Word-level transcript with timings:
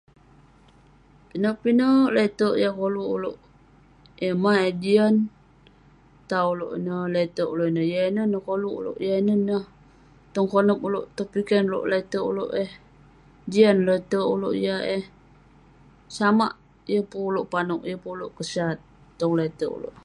pinek 1.31 1.55
pinek 1.63 2.07
le'terk 2.15 2.55
yah 2.63 2.73
koluk 2.81 3.09
ulouk 3.15 3.39
yah 4.23 4.37
meh 4.43 4.59
eh 4.67 4.75
jian 4.83 5.15
tan 6.29 6.43
ulouk 6.51 6.73
ineh, 6.77 7.03
le'terk 7.13 7.51
ulouk 7.53 7.69
ineh 7.71 7.87
,yah 7.91 8.05
inen 8.11 8.31
koluk 8.47 8.75
ulouk 8.79 8.97
,yah 9.05 9.17
inen 9.21 9.41
neh 9.49 9.63
tong 10.33 10.49
konep 10.53 10.79
ulouk 10.87 11.05
tong 11.15 11.31
piken 11.33 11.63
ulouk 11.67 11.85
le'terk 11.91 12.27
ulouk 12.31 12.51
eh 12.63 12.71
jian 13.53 13.77
le'terk 13.87 14.27
ulouk 14.33 14.55
yah 14.65 14.81
eh 14.95 15.03
samak, 16.17 16.53
yeng 16.91 17.07
pun 17.09 17.21
ulouk 17.29 17.47
panouk 17.53 17.81
yeng 17.89 18.01
pun 18.03 18.11
ulouk 18.15 18.33
kesat 18.37 18.77
tong 19.19 19.33
le'terk 19.39 19.73
ulouk 19.77 19.95